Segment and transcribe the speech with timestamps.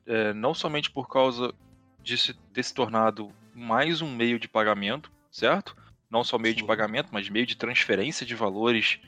[0.06, 1.55] É, não somente por causa
[2.02, 5.74] de se ter se tornado mais um meio de pagamento, certo?
[6.10, 6.60] Não só meio Sim.
[6.60, 8.98] de pagamento, mas meio de transferência de valores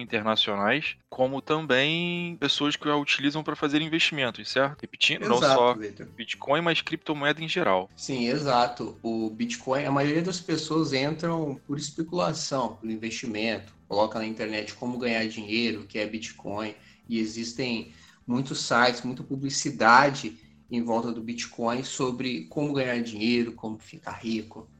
[0.00, 4.80] internacionais, como também pessoas que a utilizam para fazer investimentos, certo?
[4.80, 6.06] Repetindo, exato, não só Victor.
[6.16, 7.90] Bitcoin, mas criptomoeda em geral.
[7.96, 8.98] Sim, exato.
[9.02, 14.98] O Bitcoin, a maioria das pessoas entram por especulação, por investimento, coloca na internet como
[14.98, 16.74] ganhar dinheiro, que é Bitcoin,
[17.08, 17.92] e existem
[18.26, 20.38] muitos sites, muita publicidade
[20.70, 24.70] em volta do Bitcoin sobre como ganhar dinheiro, como ficar rico,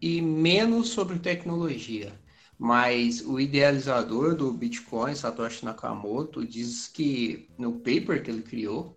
[0.00, 2.12] e menos sobre tecnologia.
[2.58, 8.96] Mas o idealizador do Bitcoin, Satoshi Nakamoto, diz que no paper que ele criou,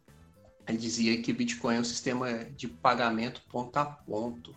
[0.67, 4.55] ele dizia que Bitcoin é um sistema de pagamento ponto a ponto.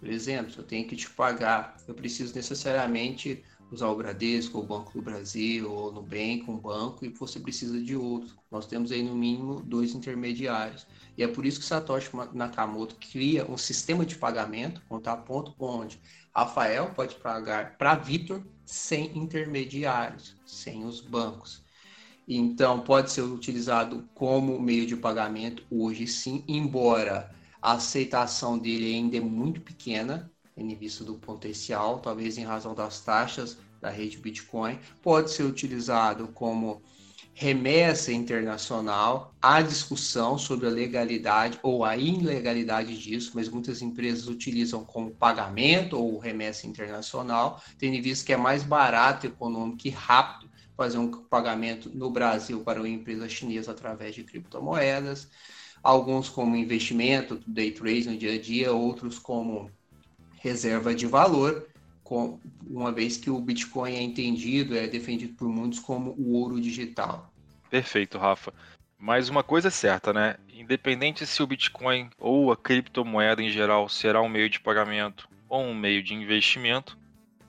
[0.00, 4.62] Por exemplo, se eu tenho que te pagar, eu preciso necessariamente usar o Bradesco, o
[4.62, 8.34] Banco do Brasil, ou no Nubank, um banco, e você precisa de outro.
[8.50, 10.86] Nós temos aí no mínimo dois intermediários.
[11.16, 15.54] E é por isso que Satoshi Nakamoto cria um sistema de pagamento, ponto a ponto,
[15.58, 16.00] onde
[16.38, 21.64] Rafael pode pagar para Vitor sem intermediários, sem os bancos.
[22.28, 29.16] Então, pode ser utilizado como meio de pagamento hoje sim, embora a aceitação dele ainda
[29.16, 34.78] é muito pequena, em vista do potencial, talvez em razão das taxas da rede Bitcoin.
[35.02, 36.80] Pode ser utilizado como
[37.40, 44.84] remessa internacional, há discussão sobre a legalidade ou a ilegalidade disso, mas muitas empresas utilizam
[44.84, 50.98] como pagamento ou remessa internacional, tendo visto que é mais barato, econômico e rápido fazer
[50.98, 55.28] um pagamento no Brasil para uma empresa chinesa através de criptomoedas,
[55.80, 59.70] alguns como investimento, day trade no dia a dia, outros como
[60.42, 61.68] reserva de valor,
[62.66, 67.32] uma vez que o Bitcoin é entendido, é defendido por muitos como o ouro digital.
[67.70, 68.52] Perfeito, Rafa.
[68.98, 70.36] Mas uma coisa é certa, né?
[70.52, 75.62] Independente se o Bitcoin ou a criptomoeda em geral será um meio de pagamento ou
[75.62, 76.98] um meio de investimento,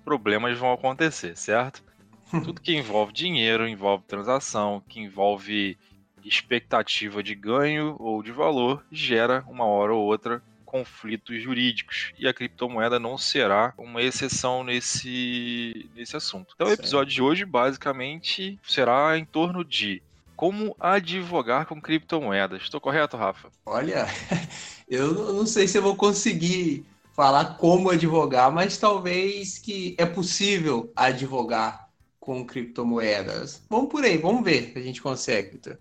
[0.06, 1.84] problemas vão acontecer, certo?
[2.32, 5.78] Tudo que envolve dinheiro, envolve transação, que envolve
[6.24, 12.14] expectativa de ganho ou de valor, gera uma hora ou outra conflitos jurídicos.
[12.18, 16.54] E a criptomoeda não será uma exceção nesse, nesse assunto.
[16.54, 20.02] Então, o episódio de hoje, basicamente, será em torno de
[20.36, 22.62] como advogar com criptomoedas.
[22.62, 23.50] Estou correto, Rafa?
[23.66, 24.06] Olha,
[24.88, 30.94] eu não sei se eu vou conseguir falar como advogar, mas talvez que é possível
[30.96, 33.64] advogar com criptomoedas.
[33.68, 35.80] Vamos por aí, vamos ver se a gente consegue, Victor.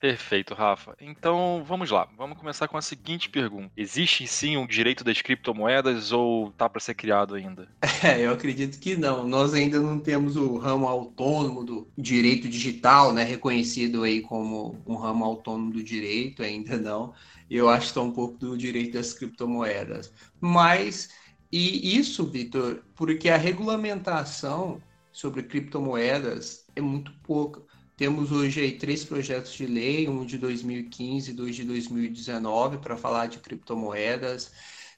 [0.00, 0.96] Perfeito, Rafa.
[1.00, 2.08] Então vamos lá.
[2.16, 6.80] Vamos começar com a seguinte pergunta: existe sim um direito das criptomoedas ou tá para
[6.80, 7.68] ser criado ainda?
[8.04, 9.26] É, eu acredito que não.
[9.26, 14.96] Nós ainda não temos o ramo autônomo do direito digital, né, reconhecido aí como um
[14.96, 17.14] ramo autônomo do direito, ainda não.
[17.48, 20.12] Eu acho que está um pouco do direito das criptomoedas.
[20.40, 21.08] Mas
[21.50, 27.62] e isso, Vitor, porque a regulamentação sobre criptomoedas é muito pouca.
[27.98, 32.96] Temos hoje aí três projetos de lei, um de 2015 e dois de 2019, para
[32.96, 34.52] falar de criptomoedas.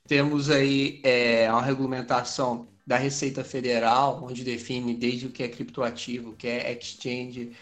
[0.06, 6.31] Temos aí é, uma regulamentação da Receita Federal, onde define desde o que é criptoativo,
[6.31, 7.52] o que é exchange,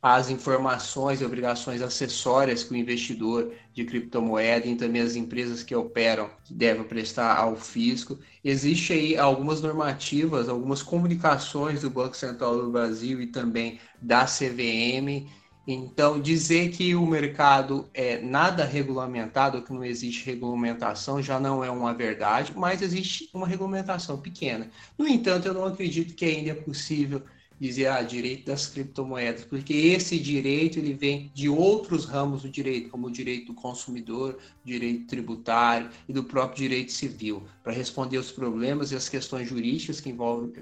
[0.00, 5.74] as informações e obrigações acessórias que o investidor de criptomoeda e também as empresas que
[5.74, 8.18] operam devem prestar ao fisco.
[8.44, 15.28] Existe aí algumas normativas, algumas comunicações do Banco Central do Brasil e também da CVM
[15.70, 21.70] Então, dizer que o mercado é nada regulamentado, que não existe regulamentação, já não é
[21.70, 24.70] uma verdade, mas existe uma regulamentação pequena.
[24.96, 27.22] No entanto, eu não acredito que ainda é possível
[27.60, 32.88] dizer ah, direito das criptomoedas, porque esse direito ele vem de outros ramos do direito,
[32.88, 38.30] como o direito do consumidor, direito tributário e do próprio direito civil, para responder os
[38.30, 40.52] problemas e as questões jurídicas que envolvem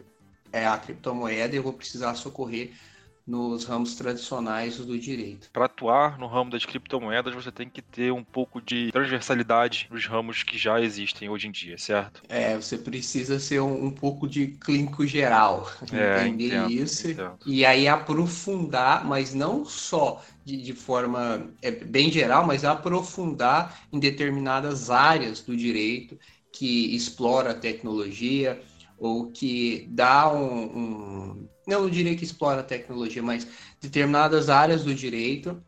[0.53, 2.73] é, a criptomoeda, eu vou precisar socorrer
[3.27, 5.51] nos ramos tradicionais do direito.
[5.53, 10.07] Para atuar no ramo das criptomoedas, você tem que ter um pouco de transversalidade nos
[10.07, 12.23] ramos que já existem hoje em dia, certo?
[12.29, 17.39] É, você precisa ser um, um pouco de clínico geral, é, entender entendo, isso entendo.
[17.45, 23.99] e aí aprofundar, mas não só de, de forma é, bem geral, mas aprofundar em
[23.99, 26.17] determinadas áreas do direito
[26.53, 28.63] que explora a tecnologia
[28.99, 33.47] ou que dá um, um não diria que explora a tecnologia, mas
[33.81, 35.63] determinadas áreas do direito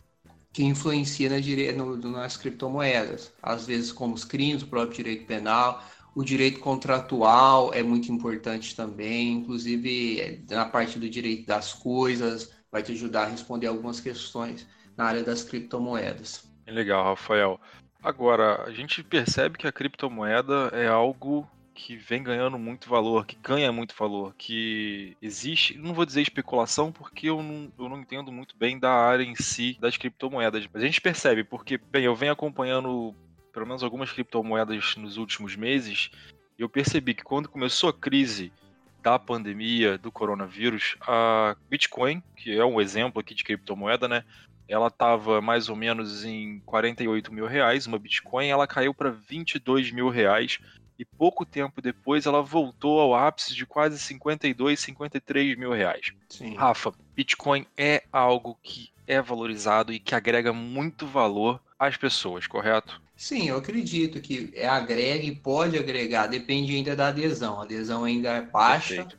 [0.53, 1.73] que influencia na dire...
[1.73, 5.83] no, nas criptomoedas, às vezes como os crimes, o próprio direito penal,
[6.15, 12.83] o direito contratual é muito importante também, inclusive na parte do direito das coisas, vai
[12.83, 14.67] te ajudar a responder algumas questões
[14.97, 16.45] na área das criptomoedas.
[16.67, 17.61] Legal, Rafael.
[18.03, 21.49] Agora, a gente percebe que a criptomoeda é algo
[21.79, 26.91] que vem ganhando muito valor, que ganha muito valor, que existe, não vou dizer especulação
[26.91, 30.83] porque eu não, eu não entendo muito bem da área em si das criptomoedas, mas
[30.83, 33.15] a gente percebe porque, bem, eu venho acompanhando
[33.53, 36.11] pelo menos algumas criptomoedas nos últimos meses
[36.59, 38.53] e eu percebi que quando começou a crise
[39.01, 44.25] da pandemia do coronavírus, a Bitcoin, que é um exemplo aqui de criptomoeda, né?
[44.69, 49.93] Ela estava mais ou menos em 48 mil reais, uma Bitcoin, ela caiu para 22
[49.93, 50.59] mil reais
[50.99, 56.13] e pouco tempo depois ela voltou ao ápice de quase 52, 53 mil reais.
[56.29, 56.57] Sim.
[56.57, 63.01] Rafa, Bitcoin é algo que é valorizado e que agrega muito valor às pessoas, correto?
[63.17, 67.61] Sim, eu acredito que é agrega e pode agregar, depende ainda da adesão.
[67.61, 69.19] A adesão ainda é baixa, Perfeito.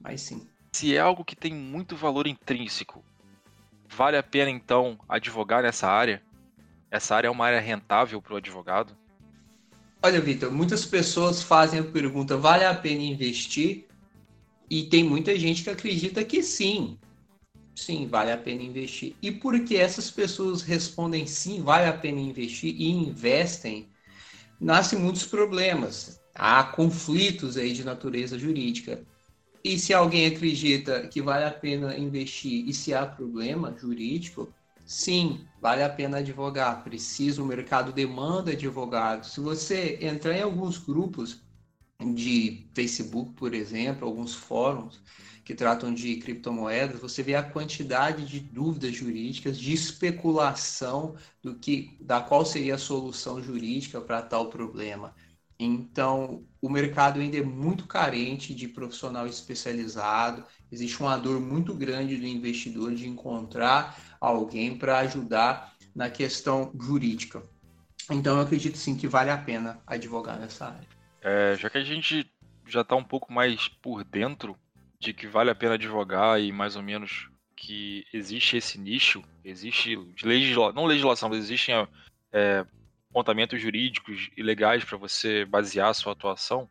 [0.00, 0.48] mas sim.
[0.72, 3.04] Se é algo que tem muito valor intrínseco,
[3.88, 6.22] vale a pena então advogar nessa área?
[6.90, 8.96] Essa área é uma área rentável para o advogado?
[10.04, 13.86] Olha, Vitor, muitas pessoas fazem a pergunta: vale a pena investir?
[14.68, 16.98] E tem muita gente que acredita que sim.
[17.74, 19.16] Sim, vale a pena investir.
[19.22, 23.88] E porque essas pessoas respondem sim, vale a pena investir e investem,
[24.60, 26.20] nascem muitos problemas.
[26.34, 29.02] Há conflitos aí de natureza jurídica.
[29.64, 34.52] E se alguém acredita que vale a pena investir e se há problema jurídico,
[34.86, 36.82] Sim, vale a pena advogar.
[36.84, 39.32] Precisa, o mercado demanda advogados.
[39.32, 41.42] Se você entrar em alguns grupos
[42.14, 45.02] de Facebook, por exemplo, alguns fóruns
[45.44, 51.96] que tratam de criptomoedas, você vê a quantidade de dúvidas jurídicas, de especulação do que,
[52.00, 55.14] da qual seria a solução jurídica para tal problema.
[55.58, 60.44] Então, o mercado ainda é muito carente de profissional especializado.
[60.70, 67.42] Existe uma dor muito grande do investidor de encontrar alguém para ajudar na questão jurídica.
[68.10, 70.88] Então, eu acredito sim que vale a pena advogar nessa área.
[71.22, 72.30] É, já que a gente
[72.66, 74.56] já está um pouco mais por dentro
[74.98, 79.96] de que vale a pena advogar e mais ou menos que existe esse nicho, existe
[80.22, 80.72] legisla...
[80.72, 81.74] não legislação, mas existem
[82.32, 82.66] é,
[83.10, 86.68] apontamentos jurídicos e legais para você basear a sua atuação.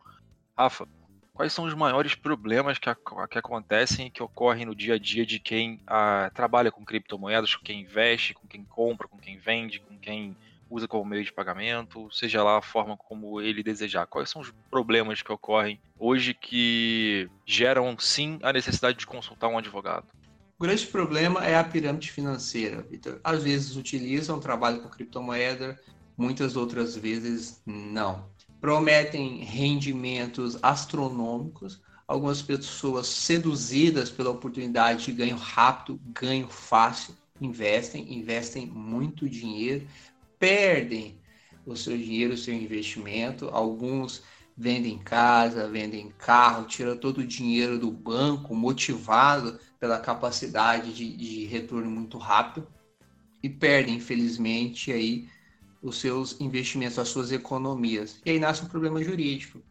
[0.58, 0.88] Rafa,
[1.34, 2.90] quais são os maiores problemas que,
[3.30, 7.56] que acontecem e que ocorrem no dia a dia de quem ah, trabalha com criptomoedas,
[7.56, 10.38] com quem investe, com quem compra, com quem vende, com quem
[10.70, 14.06] usa como meio de pagamento, seja lá a forma como ele desejar.
[14.06, 19.58] Quais são os problemas que ocorrem hoje que geram sim a necessidade de consultar um
[19.58, 20.06] advogado?
[20.58, 23.20] O grande problema é a pirâmide financeira, Vitor.
[23.24, 25.80] Às vezes utilizam, trabalham com criptomoeda,
[26.16, 28.33] muitas outras vezes não
[28.64, 38.66] prometem rendimentos astronômicos, algumas pessoas seduzidas pela oportunidade de ganho rápido, ganho fácil, investem, investem
[38.66, 39.86] muito dinheiro,
[40.40, 41.20] perdem
[41.66, 44.24] o seu dinheiro, o seu investimento, alguns
[44.56, 51.46] vendem casa, vendem carro, tiram todo o dinheiro do banco, motivado pela capacidade de, de
[51.48, 52.66] retorno muito rápido
[53.44, 55.28] e perdem, infelizmente, aí
[55.84, 58.22] os seus investimentos, as suas economias.
[58.26, 59.62] E aí nasce um problema jurídico.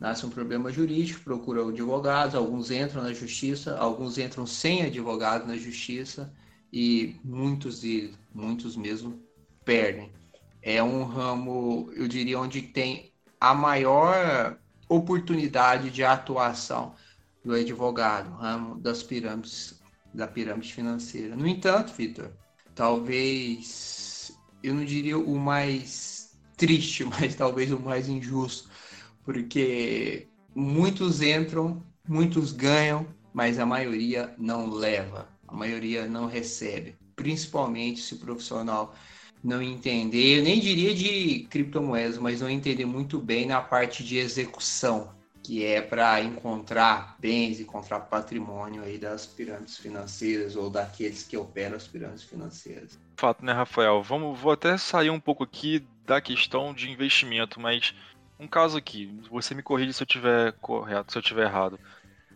[0.00, 5.56] Nasce um problema jurídico, procura advogados, alguns entram na justiça, alguns entram sem advogado na
[5.56, 6.32] justiça
[6.72, 9.22] e muitos deles, muitos mesmo,
[9.64, 10.10] perdem.
[10.60, 16.94] É um ramo, eu diria, onde tem a maior oportunidade de atuação
[17.44, 19.80] do advogado, ramo das pirâmides
[20.12, 21.36] da pirâmide financeira.
[21.36, 22.30] No entanto, Vitor,
[22.74, 24.11] talvez
[24.62, 28.70] eu não diria o mais triste, mas talvez o mais injusto,
[29.24, 38.00] porque muitos entram, muitos ganham, mas a maioria não leva, a maioria não recebe, principalmente
[38.00, 38.94] se o profissional
[39.42, 44.16] não entender, eu nem diria de criptomoedas, mas não entender muito bem na parte de
[44.18, 45.10] execução,
[45.42, 51.76] que é para encontrar bens, encontrar patrimônio aí das pirâmides financeiras ou daqueles que operam
[51.76, 52.96] as pirâmides financeiras.
[53.22, 54.02] Fato, né, Rafael?
[54.02, 57.94] Vamos, vou até sair um pouco aqui da questão de investimento, mas
[58.36, 61.78] um caso aqui, você me corrige se eu tiver correto, se eu tiver errado.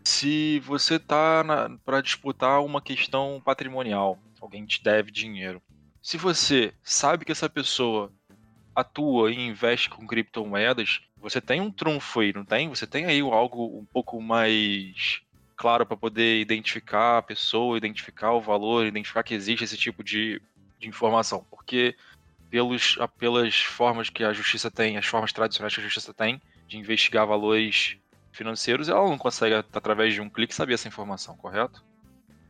[0.07, 1.45] Se você tá
[1.85, 5.61] para disputar uma questão patrimonial, alguém te deve dinheiro,
[6.01, 8.13] se você sabe que essa pessoa
[8.73, 12.69] atua e investe com criptomoedas, você tem um trunfo aí, não tem?
[12.69, 15.21] Você tem aí algo um pouco mais
[15.57, 20.41] claro para poder identificar a pessoa, identificar o valor, identificar que existe esse tipo de,
[20.79, 21.45] de informação.
[21.51, 21.97] Porque
[22.51, 26.79] pelos, pelas formas que a justiça tem, as formas tradicionais que a justiça tem de
[26.79, 27.97] investigar valores
[28.33, 31.85] financeiros, ela não consegue, através de um clique, saber essa informação, correto?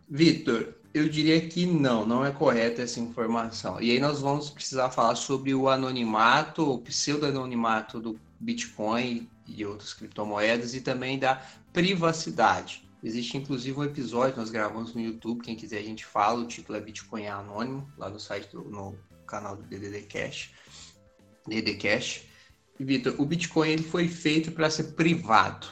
[0.09, 3.81] Vitor, eu diria que não, não é correta essa informação.
[3.81, 9.93] E aí nós vamos precisar falar sobre o anonimato, o pseudo-anonimato do Bitcoin e outras
[9.93, 11.43] criptomoedas e também da
[11.73, 12.86] privacidade.
[13.03, 16.47] Existe inclusive um episódio que nós gravamos no YouTube, quem quiser a gente fala, o
[16.47, 20.53] título é Bitcoin Anônimo, lá no site do no canal do DDD Cash.
[21.47, 22.25] DDD Cash.
[22.79, 25.67] E Vitor, o Bitcoin ele foi feito para ser privado,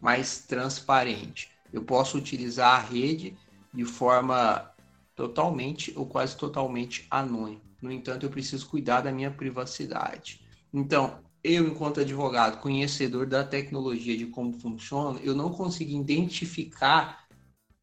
[0.00, 1.50] mais transparente.
[1.72, 3.36] Eu posso utilizar a rede
[3.72, 4.70] de forma
[5.16, 7.62] totalmente ou quase totalmente anônima.
[7.80, 10.44] No entanto, eu preciso cuidar da minha privacidade.
[10.72, 17.24] Então, eu, enquanto advogado, conhecedor da tecnologia de como funciona, eu não consigo identificar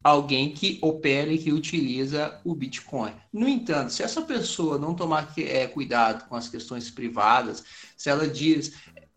[0.02, 3.12] alguém que opera e que utiliza o Bitcoin.
[3.32, 7.62] No entanto, se essa pessoa não tomar é, cuidado com as questões privadas,
[7.96, 8.72] se ela diz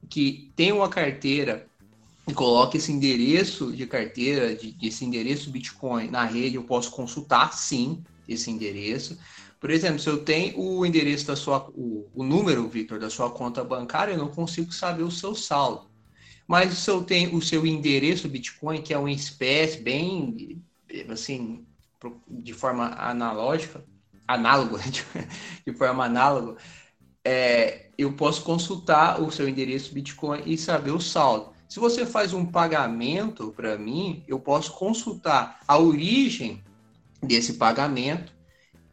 [0.07, 1.65] que tem uma carteira
[2.27, 7.51] e coloque esse endereço de carteira, de, esse endereço Bitcoin na rede, eu posso consultar
[7.53, 9.17] sim esse endereço.
[9.65, 13.31] Por exemplo, se eu tenho o endereço da sua, o, o número, Victor, da sua
[13.31, 15.89] conta bancária, eu não consigo saber o seu saldo.
[16.47, 20.61] Mas se eu tenho o seu endereço Bitcoin, que é uma espécie bem,
[21.09, 21.65] assim,
[22.27, 23.83] de forma analógica,
[24.27, 24.77] análoga,
[25.65, 26.57] de forma análoga,
[27.23, 31.53] é, eu posso consultar o seu endereço Bitcoin e saber o saldo.
[31.67, 36.63] Se você faz um pagamento para mim, eu posso consultar a origem
[37.23, 38.34] desse pagamento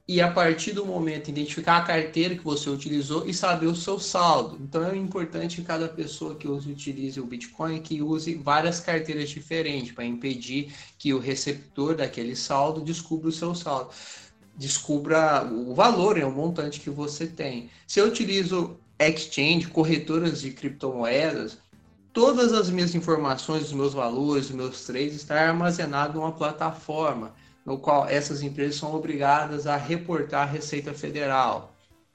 [0.07, 4.01] e a partir do momento identificar a carteira que você utilizou e saber o seu
[4.01, 4.59] saldo.
[4.61, 9.31] Então é importante que cada pessoa que use, utilize o Bitcoin que use várias carteiras
[9.31, 13.91] diferentes para impedir que o receptor daquele saldo descubra o seu saldo.
[14.57, 17.71] Descubra o valor, é o montante que você tem.
[17.87, 21.59] Se eu utilizo exchange, corretoras de criptomoedas,
[22.13, 27.79] todas as minhas informações, os meus valores, os meus trades estão armazenados numa plataforma, no
[27.79, 31.75] qual essas empresas são obrigadas a reportar a Receita Federal.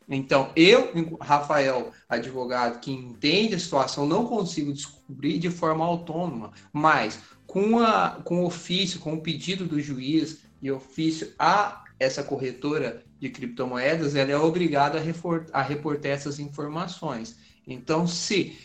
[0.10, 7.20] Então, eu, Rafael, advogado que entende a situação, não consigo descobrir de forma autônoma, mas
[7.46, 13.04] com, a, com o ofício, com o pedido do juiz e ofício a essa corretora
[13.20, 17.38] de criptomoedas, ela é obrigada a, a reportar essas informações.
[17.66, 18.58] Então, se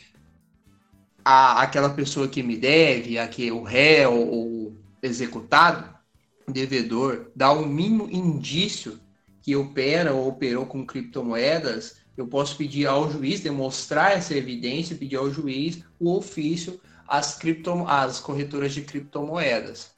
[1.25, 5.92] a, aquela pessoa que me deve, a que o réu ou executado,
[6.49, 8.99] devedor, dá o um mínimo indício
[9.43, 15.17] que opera ou operou com criptomoedas, eu posso pedir ao juiz demonstrar essa evidência, pedir
[15.17, 19.95] ao juiz o ofício às, cripto, às corretoras de criptomoedas.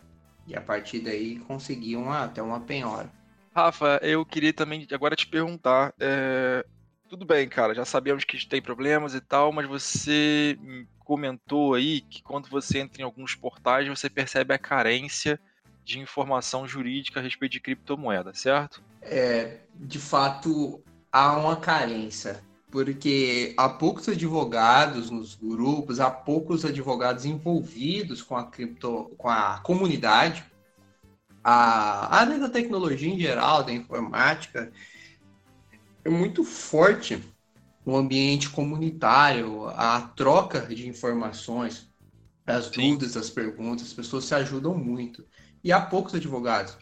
[0.47, 3.11] E a partir daí conseguir uma, até uma penhora.
[3.55, 5.95] Rafa, eu queria também agora te perguntar.
[5.99, 6.65] É...
[7.09, 10.59] Tudo bem, cara, já sabemos que tem problemas e tal, mas você
[10.99, 15.39] comentou aí que quando você entra em alguns portais, você percebe a carência
[15.85, 18.83] de informação jurídica a respeito de criptomoeda, certo?
[19.03, 27.25] É, de fato, há uma carência, porque há poucos advogados nos grupos, há poucos advogados
[27.25, 30.45] envolvidos com a cripto, com a comunidade,
[31.43, 34.73] a área da tecnologia em geral, da informática,
[36.03, 37.23] é muito forte
[37.85, 41.93] o ambiente comunitário, a troca de informações,
[42.47, 42.95] as Sim.
[42.95, 45.25] dúvidas, as perguntas, as pessoas se ajudam muito.
[45.64, 46.76] E há poucos advogados.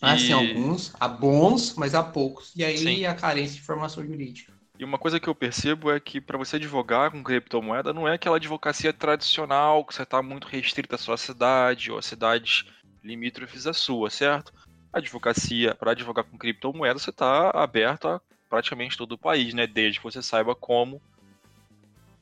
[0.00, 2.52] Há sim alguns, há bons, mas há poucos.
[2.56, 3.04] E aí Sim.
[3.04, 4.52] a carência de informação jurídica.
[4.78, 8.14] E uma coisa que eu percebo é que para você advogar com criptomoeda não é
[8.14, 12.64] aquela advocacia tradicional que você está muito restrita à sua cidade ou a cidades
[13.04, 14.52] limítrofes à sua, certo?
[14.92, 19.66] advocacia, para advogar com criptomoeda, você está aberto a praticamente todo o país, né?
[19.66, 21.00] Desde que você saiba como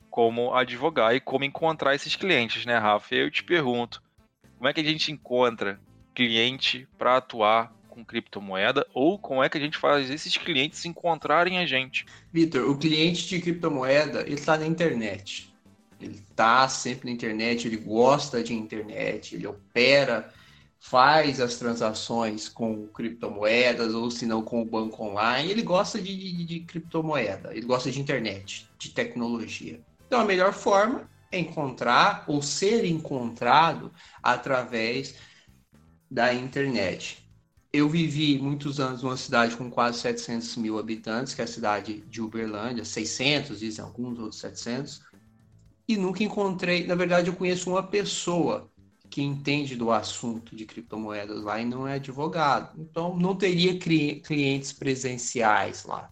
[0.09, 3.14] como advogar e como encontrar esses clientes, né, Rafa?
[3.14, 4.02] Eu te pergunto,
[4.57, 5.80] como é que a gente encontra
[6.14, 11.59] cliente para atuar com criptomoeda ou como é que a gente faz esses clientes encontrarem
[11.59, 12.07] a gente?
[12.33, 15.52] Vitor, o cliente de criptomoeda está na internet.
[16.00, 20.33] Ele está sempre na internet, ele gosta de internet, ele opera,
[20.79, 25.50] faz as transações com criptomoedas ou se não com o banco online.
[25.50, 29.79] Ele gosta de, de, de criptomoeda, ele gosta de internet, de tecnologia.
[30.07, 35.14] Então a melhor forma é encontrar ou ser encontrado através
[36.11, 37.25] da internet.
[37.73, 42.00] Eu vivi muitos anos numa cidade com quase 700 mil habitantes, que é a cidade
[42.09, 45.02] de Uberlândia, 600, dizem alguns, outros 700,
[45.87, 46.85] e nunca encontrei.
[46.87, 48.69] Na verdade, eu conheço uma pessoa
[49.09, 52.81] que entende do assunto de criptomoedas lá e não é advogado.
[52.81, 56.11] Então, não teria clientes presenciais lá.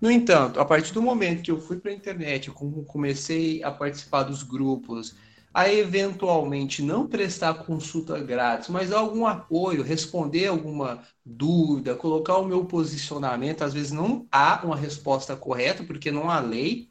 [0.00, 2.50] No entanto, a partir do momento que eu fui para a internet,
[2.86, 5.16] comecei a participar dos grupos,
[5.52, 12.64] a eventualmente não prestar consulta grátis, mas algum apoio, responder alguma dúvida, colocar o meu
[12.66, 13.62] posicionamento.
[13.62, 16.88] Às vezes não há uma resposta correta, porque não há lei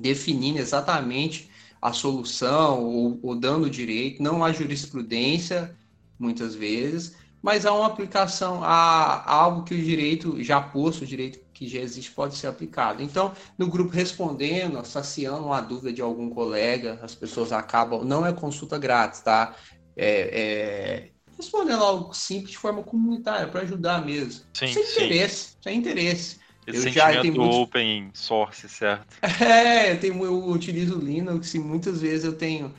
[0.00, 5.76] definindo exatamente a solução ou, ou dando direito, não há jurisprudência,
[6.18, 11.38] muitas vezes, mas há uma aplicação, há algo que o direito já posto, o direito
[11.58, 13.02] que já existe pode ser aplicado.
[13.02, 18.32] Então, no grupo respondendo, saciando uma dúvida de algum colega, as pessoas acabam, não é
[18.32, 19.56] consulta grátis, tá?
[19.96, 24.44] É, é, respondendo algo simples de forma comunitária, para ajudar mesmo.
[24.54, 25.04] Sim, sem sim.
[25.04, 26.38] interesse, sem interesse.
[26.64, 27.56] Esse eu já tenho muito...
[27.56, 29.16] open source, certo?
[29.42, 32.72] É, eu, tenho, eu utilizo Linux e muitas vezes eu tenho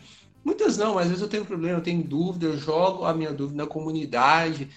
[0.43, 3.33] Muitas não, mas às vezes eu tenho problema, eu tenho dúvida, eu jogo a minha
[3.33, 4.69] dúvida na comunidade,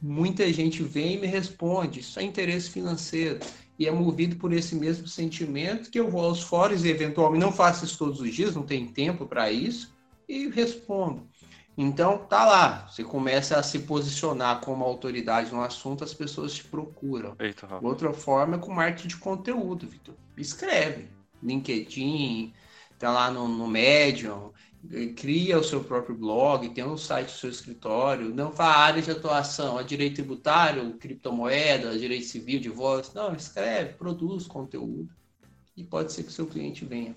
[0.00, 3.40] muita gente vem e me responde, isso é interesse financeiro.
[3.78, 7.52] E é movido por esse mesmo sentimento que eu vou aos fóruns e eventualmente não
[7.52, 9.94] faço isso todos os dias, não tenho tempo para isso,
[10.26, 11.28] e respondo.
[11.76, 16.64] Então, tá lá, você começa a se posicionar como autoridade no assunto, as pessoas te
[16.64, 17.36] procuram.
[17.38, 20.14] Eita, Outra forma é com marketing de conteúdo, Vitor.
[20.38, 21.08] Escreve.
[21.42, 22.54] LinkedIn,
[22.98, 24.52] tá lá no, no Medium,
[25.16, 29.10] cria o seu próprio blog, tem um site do seu escritório, não faz área de
[29.10, 33.14] atuação, é direito tributário, criptomoeda, direito civil, divórcio.
[33.14, 35.08] Não, escreve, produz conteúdo
[35.76, 37.14] e pode ser que o seu cliente venha.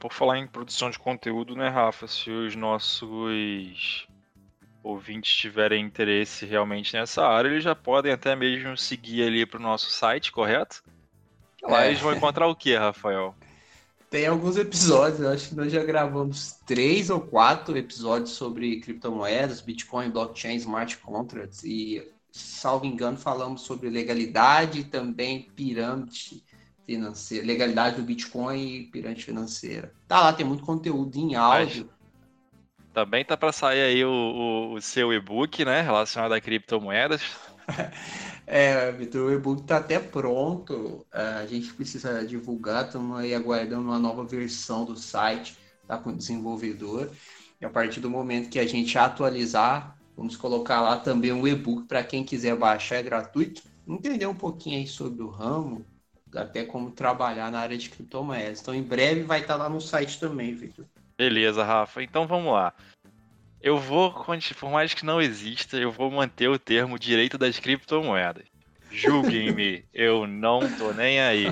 [0.00, 2.06] Por falar em produção de conteúdo, né, Rafa?
[2.06, 4.06] Se os nossos
[4.82, 9.62] ouvintes tiverem interesse realmente nessa área, eles já podem até mesmo seguir ali para o
[9.62, 10.82] nosso site, correto?
[11.62, 11.88] Lá é.
[11.88, 13.34] eles vão encontrar o que, Rafael?
[14.14, 19.60] Tem alguns episódios, eu acho que nós já gravamos três ou quatro episódios sobre criptomoedas,
[19.60, 22.00] Bitcoin, blockchain, smart contracts e,
[22.30, 26.44] salvo engano, falamos sobre legalidade e também pirâmide
[26.86, 29.92] financeira, legalidade do Bitcoin e pirâmide financeira.
[30.06, 31.90] Tá lá, tem muito conteúdo em áudio.
[31.90, 37.20] Mas também tá para sair aí o, o, o seu e-book, né, relacionado a criptomoedas.
[38.46, 41.06] É, Vitor, o e-book está até pronto.
[41.10, 45.56] É, a gente precisa divulgar, estamos aí aguardando uma nova versão do site,
[45.88, 47.10] tá com o desenvolvedor.
[47.58, 51.86] E a partir do momento que a gente atualizar, vamos colocar lá também um e-book
[51.86, 53.62] para quem quiser baixar, é gratuito.
[53.88, 55.84] Entender um pouquinho aí sobre o ramo,
[56.34, 58.60] até como trabalhar na área de criptomoedas.
[58.60, 60.84] Então, em breve vai estar tá lá no site também, Vitor.
[61.16, 62.02] Beleza, Rafa.
[62.02, 62.74] Então vamos lá.
[63.64, 68.44] Eu vou, por mais que não exista, eu vou manter o termo direito das criptomoedas.
[68.90, 71.46] Julguem-me, eu não tô nem aí.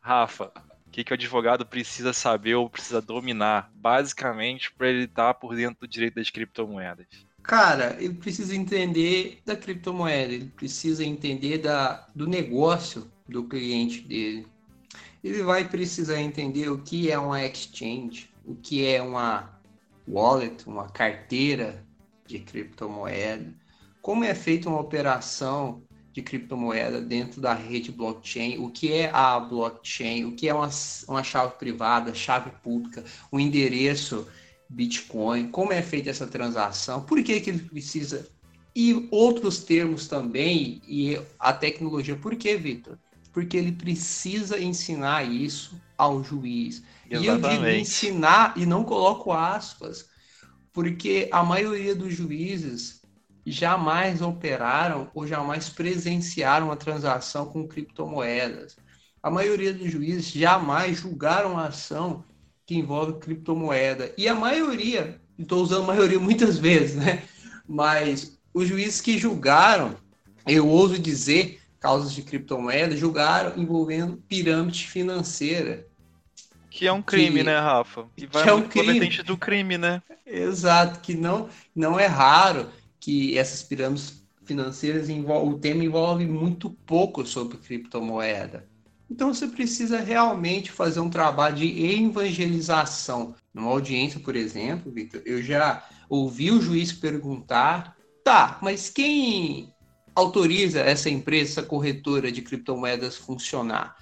[0.00, 0.50] Rafa,
[0.84, 5.34] o que, que o advogado precisa saber ou precisa dominar, basicamente, para ele estar tá
[5.34, 7.06] por dentro do direito das criptomoedas?
[7.40, 14.44] Cara, ele precisa entender da criptomoeda, ele precisa entender da, do negócio do cliente dele.
[15.22, 19.53] Ele vai precisar entender o que é uma exchange, o que é uma
[20.06, 21.84] wallet, uma carteira
[22.26, 23.54] de criptomoeda,
[24.02, 29.38] como é feita uma operação de criptomoeda dentro da rede blockchain, o que é a
[29.40, 30.70] blockchain, o que é uma,
[31.08, 34.26] uma chave privada, chave pública, o endereço
[34.68, 38.28] Bitcoin, como é feita essa transação, por que, que ele precisa,
[38.74, 42.98] e outros termos também, e a tecnologia, por que, Vitor?
[43.34, 46.82] Porque ele precisa ensinar isso ao juiz.
[47.10, 47.26] Exatamente.
[47.26, 50.08] E eu digo ensinar e não coloco aspas,
[50.72, 53.02] porque a maioria dos juízes
[53.44, 58.76] jamais operaram ou jamais presenciaram uma transação com criptomoedas.
[59.22, 62.24] A maioria dos juízes jamais julgaram a ação
[62.64, 64.14] que envolve criptomoeda.
[64.16, 67.24] E a maioria, estou usando maioria muitas vezes, né?
[67.68, 69.96] Mas os juízes que julgaram
[70.46, 75.86] eu ouso dizer, causas de criptomoeda, julgaram envolvendo pirâmide financeira.
[76.70, 78.06] Que é um crime, que, né, Rafa?
[78.16, 79.22] Que, vai que é um crime.
[79.22, 80.02] do crime, né?
[80.24, 86.70] Exato, que não, não é raro que essas pirâmides financeiras envolvem, o tema envolve muito
[86.70, 88.66] pouco sobre criptomoeda.
[89.10, 93.34] Então você precisa realmente fazer um trabalho de evangelização.
[93.52, 97.94] Numa audiência, por exemplo, Victor, eu já ouvi o juiz perguntar:
[98.24, 99.73] tá, mas quem
[100.14, 103.96] autoriza essa empresa, essa corretora de criptomoedas funcionar?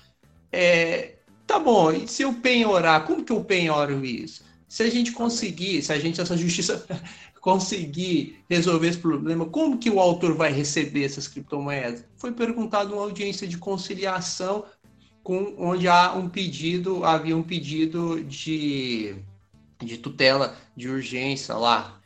[0.51, 4.45] É, tá bom, e se eu penhorar, como que eu penhoro isso?
[4.69, 6.87] Se a gente conseguir, se a gente, essa justiça
[7.41, 12.05] conseguir resolver esse problema, como que o autor vai receber essas criptomoedas?
[12.17, 14.65] Foi perguntado uma audiência de conciliação
[15.23, 19.15] com onde há um pedido, havia um pedido de,
[19.81, 22.01] de tutela de urgência lá.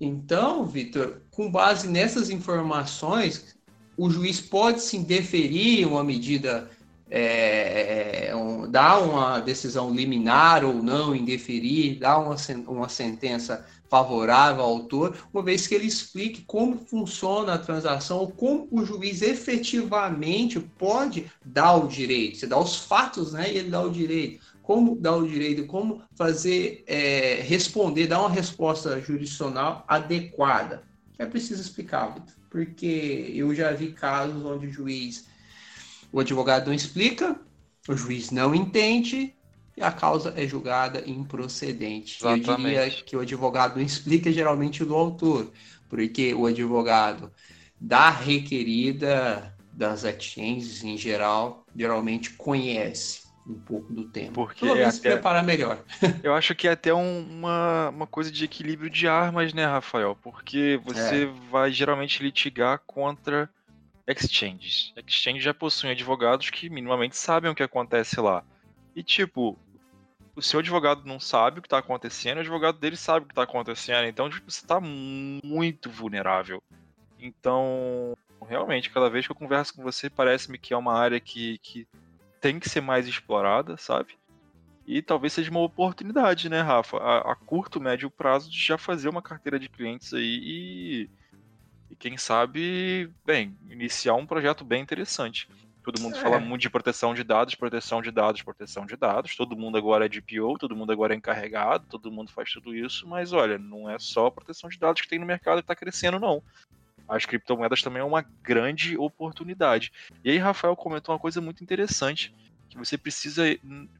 [0.00, 3.56] Então, Vitor, com base nessas informações,
[3.96, 6.70] o juiz pode sim deferir uma medida,
[7.10, 12.36] é, um, dar uma decisão liminar ou não, indeferir, dar uma,
[12.68, 18.30] uma sentença favorável ao autor, uma vez que ele explique como funciona a transação ou
[18.30, 22.38] como o juiz efetivamente pode dar o direito.
[22.38, 23.50] Você dá os fatos, né?
[23.50, 24.44] E ele dá o direito.
[24.68, 30.82] Como dar o direito, como fazer é, responder, dar uma resposta jurisdicional adequada.
[31.18, 32.14] É preciso explicar,
[32.50, 35.26] porque eu já vi casos onde o juiz,
[36.12, 37.40] o advogado não explica,
[37.88, 39.34] o juiz não entende,
[39.74, 42.18] e a causa é julgada improcedente.
[42.18, 42.50] Exatamente.
[42.50, 45.50] Eu diria que o advogado não explica geralmente do autor,
[45.88, 47.32] porque o advogado
[47.80, 54.32] da requerida das exchanges em geral geralmente conhece um pouco do tema.
[54.32, 55.78] Porque Pelo menos até, se prepara melhor.
[56.22, 60.16] eu acho que é até um, uma, uma coisa de equilíbrio de armas, né, Rafael?
[60.22, 61.50] Porque você é.
[61.50, 63.48] vai geralmente litigar contra
[64.06, 64.92] exchanges.
[64.96, 68.44] Exchanges já possuem advogados que minimamente sabem o que acontece lá.
[68.94, 69.58] E tipo,
[70.34, 73.32] o seu advogado não sabe o que está acontecendo, o advogado dele sabe o que
[73.32, 74.06] está acontecendo.
[74.06, 76.62] Então, tipo, você está muito vulnerável.
[77.18, 81.58] Então, realmente, cada vez que eu converso com você, parece-me que é uma área que,
[81.58, 81.86] que
[82.40, 84.18] tem que ser mais explorada, sabe?
[84.86, 86.96] E talvez seja uma oportunidade, né, Rafa?
[86.96, 91.10] A, a curto, médio prazo, de já fazer uma carteira de clientes aí e,
[91.90, 95.48] e quem sabe, bem, iniciar um projeto bem interessante.
[95.82, 96.20] Todo mundo é.
[96.20, 99.36] fala muito de proteção de dados, proteção de dados, proteção de dados.
[99.36, 103.06] Todo mundo agora é DPO, todo mundo agora é encarregado, todo mundo faz tudo isso,
[103.06, 105.74] mas olha, não é só a proteção de dados que tem no mercado que está
[105.74, 106.42] crescendo, não.
[107.08, 109.92] As criptomoedas também é uma grande oportunidade.
[110.22, 112.34] E aí, Rafael comentou uma coisa muito interessante
[112.68, 113.44] que você precisa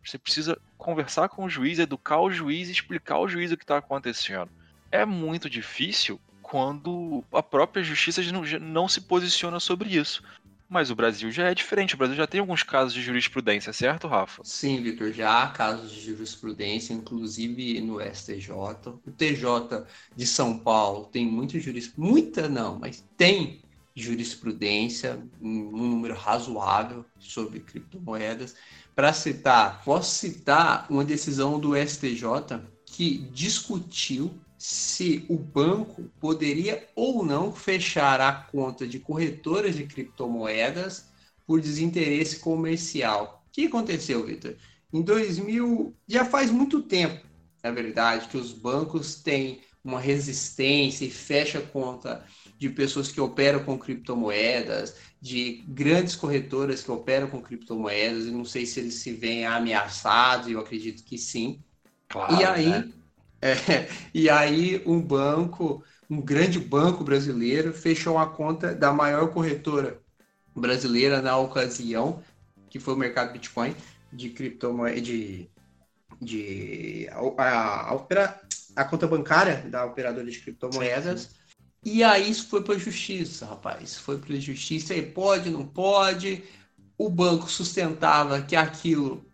[0.05, 3.79] você precisa conversar com o juiz, educar o juiz explicar ao juiz o que está
[3.79, 4.51] acontecendo.
[4.91, 10.23] É muito difícil quando a própria justiça não, não se posiciona sobre isso.
[10.69, 11.95] Mas o Brasil já é diferente.
[11.95, 14.43] O Brasil já tem alguns casos de jurisprudência, certo, Rafa?
[14.45, 18.51] Sim, Vitor, já há casos de jurisprudência, inclusive no STJ.
[19.07, 23.63] O TJ de São Paulo tem muita jurisprudência, muita não, mas tem
[23.97, 28.55] jurisprudência, um número razoável sobre criptomoedas.
[28.95, 37.25] Para citar, posso citar uma decisão do STJ que discutiu se o banco poderia ou
[37.25, 41.07] não fechar a conta de corretoras de criptomoedas
[41.47, 43.45] por desinteresse comercial.
[43.47, 44.57] O que aconteceu, Vitor?
[44.93, 47.25] Em 2000, já faz muito tempo,
[47.63, 52.25] na verdade, que os bancos têm uma resistência e fecha conta
[52.59, 58.27] de pessoas que operam com criptomoedas, de grandes corretoras que operam com criptomoedas.
[58.27, 61.63] Eu não sei se eles se veem ameaçados, eu acredito que sim.
[62.09, 62.89] Claro, e aí, né?
[63.41, 70.01] É, e aí um banco, um grande banco brasileiro, fechou a conta da maior corretora
[70.55, 72.23] brasileira na ocasião,
[72.69, 73.75] que foi o mercado Bitcoin,
[74.13, 75.49] de criptomoeda, de,
[76.21, 77.99] de a, a,
[78.77, 81.31] a, conta bancária da operadora de criptomoedas.
[81.85, 83.97] E aí isso foi para a justiça, rapaz.
[83.97, 86.43] Foi para a justiça e pode, não pode.
[86.97, 89.25] O banco sustentava que aquilo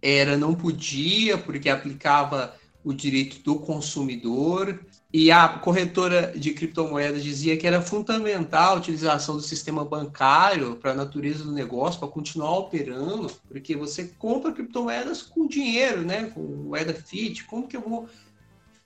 [0.00, 4.84] era não podia, porque aplicava o direito do consumidor.
[5.12, 10.90] E a corretora de criptomoedas dizia que era fundamental a utilização do sistema bancário para
[10.90, 16.24] a natureza do negócio, para continuar operando, porque você compra criptomoedas com dinheiro, né?
[16.34, 17.44] com moeda fiat.
[17.44, 18.08] Como que eu vou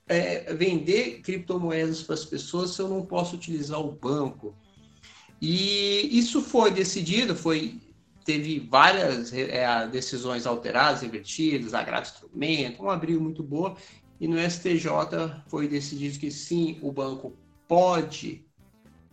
[0.07, 4.55] é, vender criptomoedas para as pessoas se eu não posso utilizar o banco?
[5.41, 7.79] E isso foi decidido, foi
[8.25, 13.75] teve várias é, decisões alteradas, revertidas, agravo instrumento, um abril muito boa,
[14.19, 17.35] e no STJ foi decidido que sim, o banco
[17.67, 18.45] pode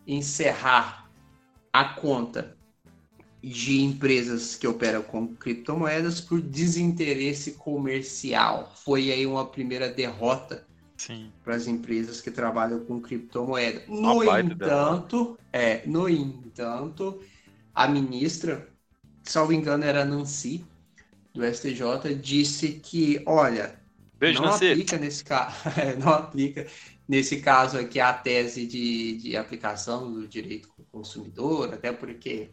[0.05, 1.09] encerrar
[1.71, 2.57] a conta
[3.41, 8.73] de empresas que operam com criptomoedas por desinteresse comercial.
[8.83, 10.65] Foi aí uma primeira derrota
[11.43, 13.83] para as empresas que trabalham com criptomoeda.
[13.87, 17.21] No entanto, é, no entanto,
[17.73, 18.67] a ministra,
[19.31, 20.65] salvo engano, era Nancy
[21.33, 23.79] do STJ, disse que, olha,
[24.19, 24.71] Beijo, não Nancy.
[24.71, 25.55] aplica nesse caso,
[25.99, 26.67] não aplica
[27.07, 32.49] nesse caso aqui a tese de, de aplicação do direito consumidor, até porque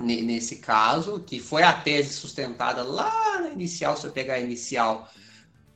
[0.00, 5.08] nesse caso, que foi a tese sustentada lá na inicial, se eu pegar a inicial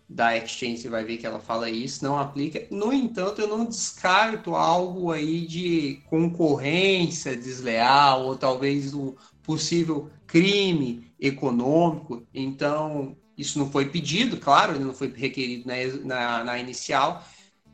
[0.09, 2.67] da Exchange, você vai ver que ela fala isso, não aplica.
[2.71, 11.13] No entanto, eu não descarto algo aí de concorrência desleal, ou talvez um possível crime
[11.21, 12.27] econômico.
[12.33, 15.75] Então, isso não foi pedido, claro, não foi requerido na,
[16.05, 17.25] na, na inicial,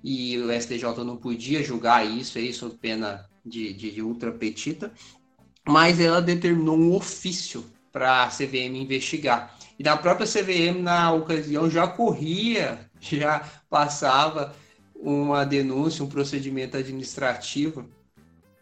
[0.02, 4.92] e o STJ não podia julgar isso aí sob pena de, de ultra petita,
[5.66, 9.56] mas ela determinou um ofício para a CVM investigar.
[9.78, 14.54] E na própria CVM, na ocasião, já corria, já passava
[14.94, 17.88] uma denúncia, um procedimento administrativo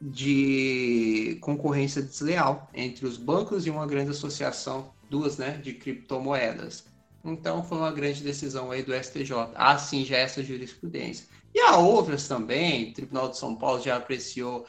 [0.00, 6.85] de concorrência desleal entre os bancos e uma grande associação, duas, né, de criptomoedas.
[7.24, 9.32] Então foi uma grande decisão aí do STJ.
[9.54, 11.26] Assim já essa jurisprudência.
[11.54, 14.66] E há outras também, o Tribunal de São Paulo já apreciou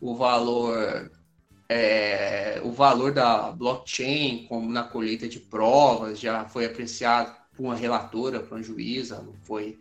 [0.00, 1.10] o valor
[1.68, 7.76] é, o valor da blockchain como na colheita de provas já foi apreciado por uma
[7.76, 9.78] relatora, por uma juíza, não foi,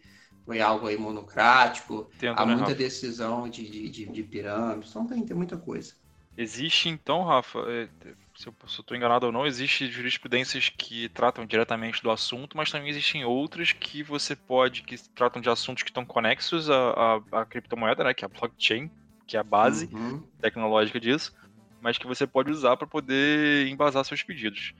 [0.49, 2.09] foi algo aí monocrático.
[2.15, 2.75] Entendo, Há né, muita Rafa?
[2.75, 5.93] decisão de, de, de pirâmides, então tem, tem muita coisa.
[6.35, 7.87] Existe então, Rafa, é,
[8.35, 12.89] se eu estou enganado ou não, existe jurisprudências que tratam diretamente do assunto, mas também
[12.89, 17.45] existem outras que você pode, que tratam de assuntos que estão conexos à, à, à
[17.45, 18.89] criptomoeda, né, que é a blockchain,
[19.27, 20.23] que é a base uhum.
[20.41, 21.31] tecnológica disso
[21.81, 24.73] mas que você pode usar para poder embasar seus pedidos.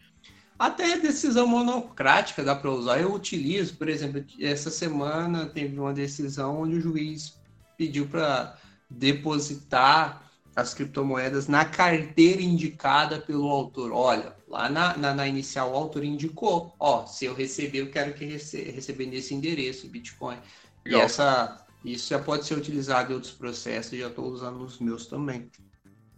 [0.60, 3.00] Até a decisão monocrática dá para usar.
[3.00, 7.40] Eu utilizo, por exemplo, essa semana teve uma decisão onde o juiz
[7.78, 8.58] pediu para
[8.90, 13.94] depositar as criptomoedas na carteira indicada pelo autor.
[13.94, 18.14] Olha, lá na, na, na inicial o autor indicou, ó, se eu receber, eu quero
[18.14, 20.38] que rece receber nesse endereço Bitcoin.
[20.84, 21.02] Legal.
[21.02, 25.08] E essa, isso já pode ser utilizado em outros processos, já estou usando nos meus
[25.08, 25.50] também.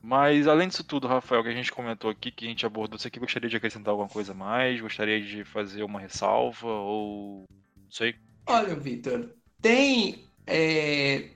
[0.01, 3.07] Mas além disso tudo, Rafael, que a gente comentou aqui, que a gente abordou, você
[3.07, 4.81] aqui gostaria de acrescentar alguma coisa mais?
[4.81, 7.45] Gostaria de fazer uma ressalva ou
[7.77, 8.15] não sei?
[8.47, 9.29] Olha, Vitor,
[9.61, 11.29] tem é,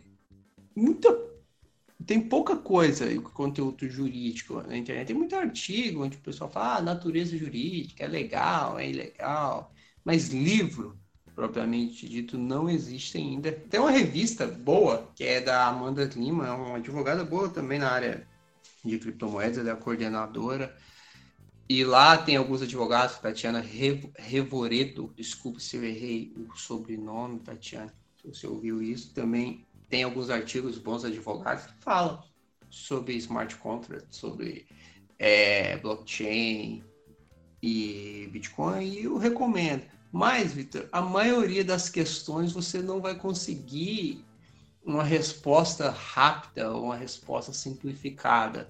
[0.75, 1.25] muita
[2.06, 5.08] tem pouca coisa em conteúdo jurídico na internet.
[5.08, 9.71] Tem muito artigo onde o pessoal fala, ah, natureza jurídica é legal, é ilegal,
[10.04, 10.97] mas livro
[11.36, 13.51] propriamente dito não existe ainda.
[13.51, 18.28] Tem uma revista boa que é da Amanda Lima, uma advogada boa também na área
[18.86, 20.76] de criptomoedas, ela é a coordenadora.
[21.67, 23.60] E lá tem alguns advogados, Tatiana
[24.17, 30.30] Revoredo, desculpe se eu errei o sobrenome, Tatiana, se você ouviu isso, também tem alguns
[30.30, 32.24] artigos bons advogados que falam
[32.69, 34.67] sobre smart contracts, sobre
[35.17, 36.84] é, blockchain
[37.62, 39.84] e Bitcoin, e eu recomendo.
[40.12, 44.24] Mas, Vitor, a maioria das questões você não vai conseguir
[44.86, 48.69] uma resposta rápida, uma resposta simplificada.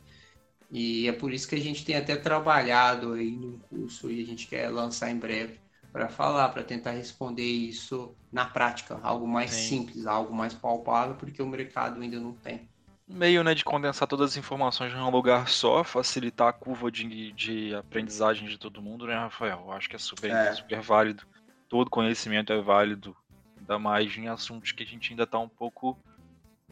[0.78, 4.26] E é por isso que a gente tem até trabalhado aí no curso e a
[4.26, 5.58] gente quer lançar em breve
[5.90, 9.70] para falar, para tentar responder isso na prática, algo mais Sim.
[9.70, 12.68] simples, algo mais palpável, porque o mercado ainda não tem.
[13.08, 17.32] Meio né, de condensar todas as informações em um lugar só, facilitar a curva de,
[17.32, 19.64] de aprendizagem de todo mundo, né, Rafael?
[19.66, 20.52] Eu acho que é super, é.
[20.52, 21.24] super válido.
[21.70, 23.16] Todo conhecimento é válido,
[23.58, 25.98] ainda mais em assuntos que a gente ainda está um pouco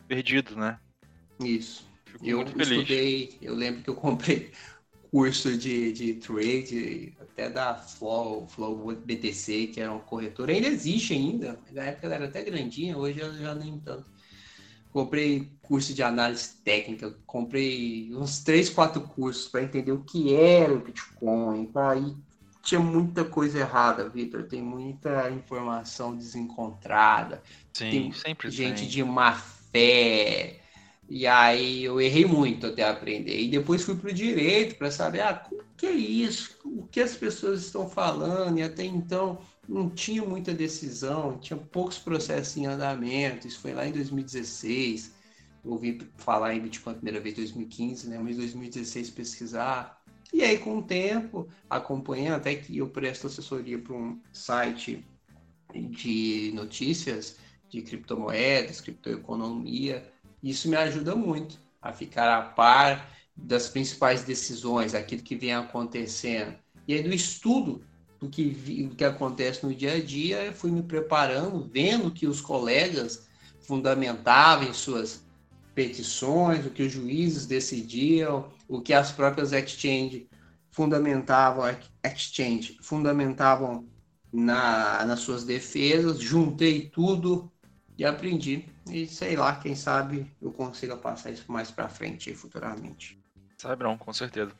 [0.09, 0.77] perdido, né?
[1.39, 1.92] Isso.
[2.13, 4.51] Fico eu estudei, eu lembro que eu comprei
[5.11, 11.13] curso de, de trade, até da Flow, Flow BTC, que era uma corretora, ainda existe
[11.13, 14.05] ainda, na época ela era até grandinha, hoje ela já nem tanto.
[14.91, 20.73] Comprei curso de análise técnica, comprei uns três, quatro cursos para entender o que era
[20.73, 22.15] o Bitcoin, aí
[22.63, 24.43] tinha muita coisa errada, Vitor.
[24.43, 27.43] Tem muita informação desencontrada.
[27.73, 28.87] Sim, tem sempre gente tem.
[28.87, 30.62] de má fé,
[31.09, 33.39] e aí eu errei muito até aprender.
[33.39, 36.99] E depois fui para o direito para saber ah, o que é isso, o que
[36.99, 38.57] as pessoas estão falando.
[38.59, 43.47] E até então não tinha muita decisão, tinha poucos processos em andamento.
[43.47, 45.13] Isso foi lá em 2016.
[45.63, 48.19] Eu ouvi falar em Bitcoin a primeira vez em 2015, né?
[48.21, 50.01] mas em 2016 pesquisar.
[50.33, 55.05] E aí, com o tempo, acompanhando, até que eu presto assessoria para um site
[55.73, 57.37] de notícias
[57.69, 60.11] de criptomoedas, criptoeconomia,
[60.43, 66.55] isso me ajuda muito a ficar a par das principais decisões, aquilo que vem acontecendo.
[66.87, 67.83] E aí do estudo
[68.19, 68.49] do que,
[68.83, 73.27] do que acontece no dia a dia, eu fui me preparando, vendo que os colegas
[73.61, 75.23] fundamentavam suas
[75.73, 80.27] petições, o que os juízes decidiam, o que as próprias exchange
[80.69, 81.65] fundamentavam,
[82.03, 83.87] exchange fundamentavam
[84.31, 87.51] na, nas suas defesas, juntei tudo
[87.97, 88.65] e aprendi.
[88.89, 93.19] E sei lá, quem sabe eu consiga passar isso mais para frente futuramente.
[93.57, 94.51] Sabe não, com certeza.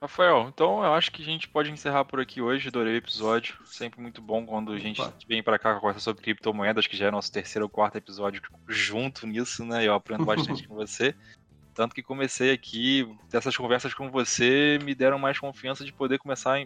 [0.00, 2.66] Rafael, então eu acho que a gente pode encerrar por aqui hoje.
[2.66, 3.56] Adorei o episódio.
[3.64, 5.14] Sempre muito bom quando a gente Opa.
[5.28, 9.28] vem para cá conversa sobre criptomoedas, que já é nosso terceiro ou quarto episódio junto
[9.28, 9.86] nisso, né?
[9.86, 11.14] Eu aprendo bastante com você.
[11.72, 16.60] Tanto que comecei aqui, dessas conversas com você me deram mais confiança de poder começar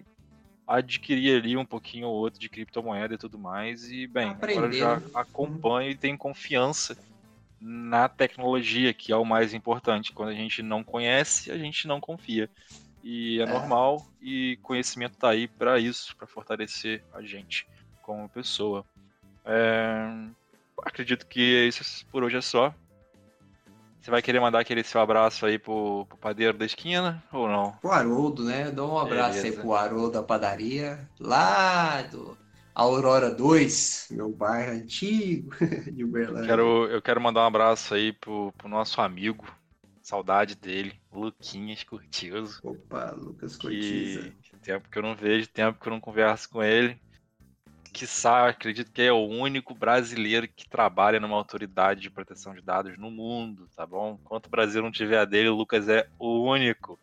[0.67, 3.91] adquirir ali um pouquinho ou outro de criptomoeda e tudo mais.
[3.91, 4.59] E, bem, Aprender.
[4.59, 5.07] agora eu já né?
[5.15, 6.97] acompanho e tenho confiança
[7.61, 10.13] na tecnologia, que é o mais importante.
[10.13, 12.51] Quando a gente não conhece, a gente não confia.
[13.03, 13.47] E é, é.
[13.47, 17.67] normal, e conhecimento está aí para isso, para fortalecer a gente
[18.03, 18.85] como pessoa.
[19.45, 20.09] É...
[20.85, 22.75] Acredito que isso por hoje é só.
[24.07, 27.73] Você vai querer mandar aquele seu abraço aí pro, pro padeiro da esquina ou não?
[27.73, 28.71] Pro Haroldo, né?
[28.71, 29.57] Dou um abraço Beleza.
[29.59, 32.39] aí pro Haroldo da padaria, lá do
[32.73, 35.51] Aurora 2, meu bairro antigo
[35.93, 36.47] de Uberlândia.
[36.47, 39.45] Quero, eu quero mandar um abraço aí pro, pro nosso amigo,
[40.01, 42.61] Saudade dele, Luquinhas Curtioso.
[42.63, 44.33] Opa, Lucas Curtiza.
[44.63, 46.97] Tempo que eu não vejo, tempo que eu não converso com ele.
[48.05, 52.99] Sabe, acredito que é o único brasileiro que trabalha numa autoridade de proteção de dados
[52.99, 54.19] no mundo, tá bom?
[54.21, 56.99] Enquanto o Brasil não tiver a dele, o Lucas é o único.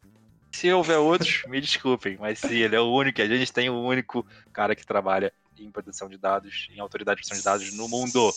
[0.52, 3.82] Se houver outros, me desculpem, mas se ele é o único, a gente tem o
[3.82, 7.88] único cara que trabalha em proteção de dados, em autoridade de proteção de dados no
[7.88, 8.32] mundo.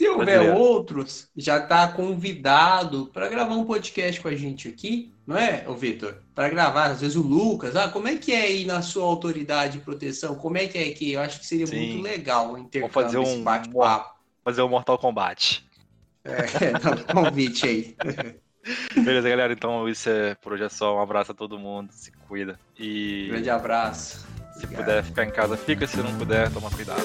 [0.00, 5.36] Se houver outros, já está convidado para gravar um podcast com a gente aqui, não
[5.36, 6.22] é, o Vitor?
[6.34, 9.74] Para gravar, às vezes o Lucas, ah, como é que é aí na sua autoridade
[9.74, 10.36] de proteção?
[10.36, 11.12] Como é que é aqui?
[11.12, 11.76] Eu acho que seria Sim.
[11.76, 14.18] muito legal intercâmbio, fazer um bate-papo.
[14.42, 15.66] Fazer um Mortal Kombat.
[16.24, 17.94] É, dá um convite aí.
[18.96, 19.52] Beleza, galera.
[19.52, 20.96] Então isso é por hoje é só.
[20.96, 21.90] Um abraço a todo mundo.
[21.92, 22.58] Se cuida.
[22.78, 23.26] E.
[23.28, 24.26] Grande abraço.
[24.54, 24.84] Se Obrigado.
[24.86, 25.86] puder ficar em casa, fica.
[25.86, 27.04] Se não puder, toma cuidado.